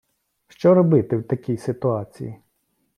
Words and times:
Що 0.47 0.73
робити 0.73 1.17
в 1.17 1.23
такій 1.27 1.57
ситуації? 1.57 2.35